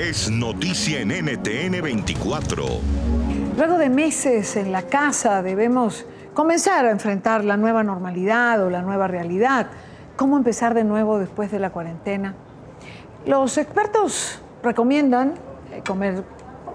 [0.00, 2.64] es noticia en NTN 24.
[3.58, 8.80] Luego de meses en la casa debemos comenzar a enfrentar la nueva normalidad o la
[8.80, 9.66] nueva realidad.
[10.16, 12.34] ¿Cómo empezar de nuevo después de la cuarentena?
[13.26, 15.34] Los expertos recomiendan
[15.70, 16.24] eh, comer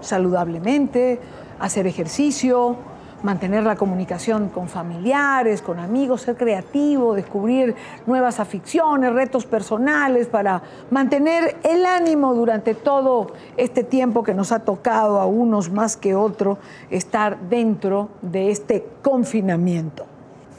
[0.02, 1.18] saludablemente,
[1.58, 2.76] hacer ejercicio,
[3.22, 7.74] mantener la comunicación con familiares, con amigos, ser creativo, descubrir
[8.06, 14.60] nuevas aficiones, retos personales para mantener el ánimo durante todo este tiempo que nos ha
[14.60, 16.58] tocado a unos más que otros
[16.90, 20.06] estar dentro de este confinamiento.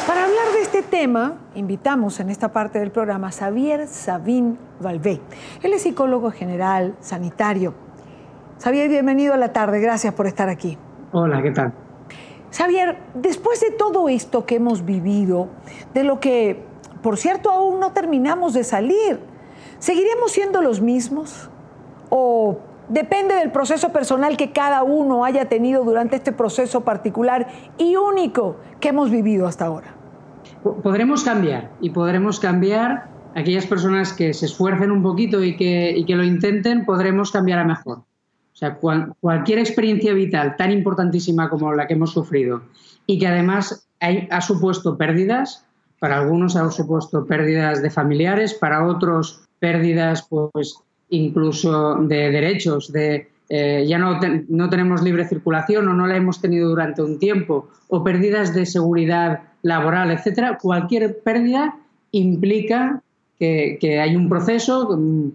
[0.05, 5.19] Para hablar de este tema, invitamos en esta parte del programa a Xavier Sabín Valvé.
[5.63, 7.73] Él es psicólogo general, sanitario.
[8.63, 9.79] Xavier, bienvenido a la tarde.
[9.79, 10.77] Gracias por estar aquí.
[11.11, 11.86] Hola, ¿qué tal?
[12.57, 15.47] Xavier, después de todo esto que hemos vivido,
[15.93, 16.63] de lo que,
[17.03, 19.19] por cierto, aún no terminamos de salir,
[19.77, 21.51] ¿seguiremos siendo los mismos?
[22.09, 22.57] ¿O
[22.89, 28.55] depende del proceso personal que cada uno haya tenido durante este proceso particular y único
[28.79, 29.93] que hemos vivido hasta ahora?
[30.81, 36.05] Podremos cambiar y podremos cambiar aquellas personas que se esfuercen un poquito y que, y
[36.05, 38.06] que lo intenten, podremos cambiar a mejor.
[38.57, 38.79] O sea,
[39.19, 42.63] cualquier experiencia vital tan importantísima como la que hemos sufrido
[43.05, 45.63] y que además ha supuesto pérdidas,
[45.99, 50.75] para algunos ha supuesto pérdidas de familiares, para otros pérdidas pues
[51.09, 56.41] incluso de derechos, de eh, ya no, no tenemos libre circulación o no la hemos
[56.41, 61.77] tenido durante un tiempo, o pérdidas de seguridad laboral, etcétera, cualquier pérdida
[62.09, 63.03] implica
[63.39, 64.87] que, hay un proceso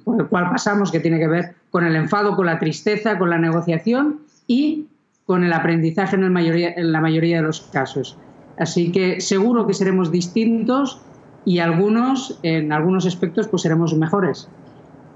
[0.05, 3.31] por el cual pasamos que tiene que ver con el enfado, con la tristeza, con
[3.31, 4.87] la negociación y
[5.27, 8.19] con el aprendizaje en, mayoría, en la mayoría de los casos.
[8.59, 11.01] Así que seguro que seremos distintos
[11.45, 14.49] y algunos, en algunos aspectos, pues seremos mejores.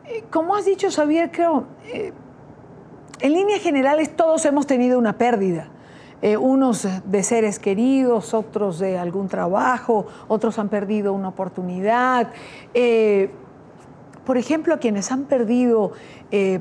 [0.06, 2.12] Eh, como has dicho, Xavier, creo, eh,
[3.20, 5.68] en líneas generales todos hemos tenido una pérdida.
[6.22, 12.30] Eh, unos de seres queridos, otros de algún trabajo, otros han perdido una oportunidad.
[12.72, 13.30] Eh,
[14.24, 15.92] por ejemplo, quienes han perdido
[16.30, 16.60] eh,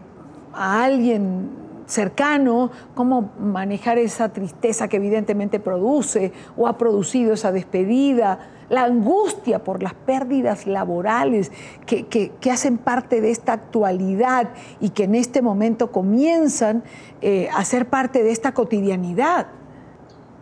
[0.54, 1.50] a alguien
[1.86, 8.40] cercano, cómo manejar esa tristeza que evidentemente produce o ha producido esa despedida,
[8.70, 11.52] la angustia por las pérdidas laborales
[11.86, 14.50] que, que, hacen parte de esta actualidad
[14.80, 16.84] y que en este momento comienzan
[17.22, 19.48] eh, a ser parte de esta cotidianidad.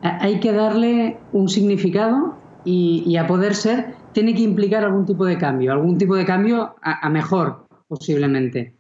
[0.02, 2.36] Hay que darle un significado
[2.66, 6.76] y, a poder ser tiene que implicar algún tipo de cambio, algún tipo de cambio
[6.82, 8.76] a, mejor posiblemente.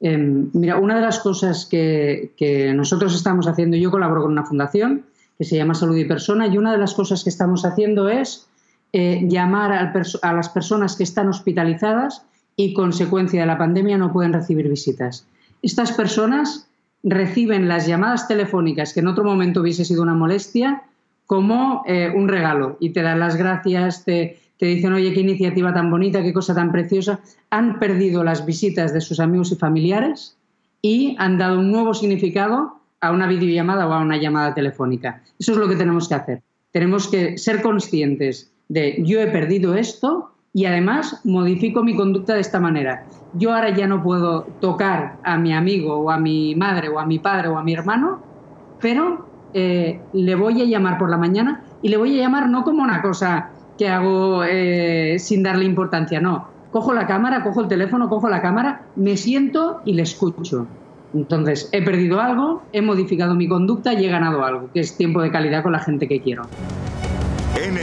[0.00, 4.44] Em, mira, una de las cosas que, que nosotros estamos haciendo, yo colaboro con una
[4.44, 5.06] fundación
[5.38, 8.48] que se llama Salud y Persona y una de las cosas que estamos haciendo es
[8.96, 12.24] eh, llamar a las personas que están hospitalizadas
[12.54, 15.26] y, consecuencia de la pandemia, no pueden recibir visitas.
[15.62, 16.68] Estas personas
[17.02, 20.84] reciben las llamadas telefónicas, que en otro momento hubiese sido una molestia,
[21.26, 25.74] como eh, un regalo y te dan las gracias, te, te dicen, oye, qué iniciativa
[25.74, 27.18] tan bonita, qué cosa tan preciosa.
[27.50, 30.36] Han perdido las visitas de sus amigos y familiares
[30.82, 35.20] y han dado un nuevo significado a una videollamada o a una llamada telefónica.
[35.36, 36.42] Eso es lo que tenemos que hacer.
[36.70, 42.40] Tenemos que ser conscientes de yo he perdido esto y además modifico mi conducta de
[42.40, 43.04] esta manera.
[43.34, 47.06] Yo ahora ya no puedo tocar a mi amigo o a mi madre o a
[47.06, 48.22] mi padre o a mi hermano,
[48.80, 52.62] pero eh, le voy a llamar por la mañana y le voy a llamar no
[52.62, 56.48] como una cosa que hago eh, sin darle importancia, no.
[56.70, 60.66] Cojo la cámara, cojo el teléfono, cojo la cámara, me siento y le escucho.
[61.12, 65.22] Entonces, he perdido algo, he modificado mi conducta y he ganado algo, que es tiempo
[65.22, 66.42] de calidad con la gente que quiero.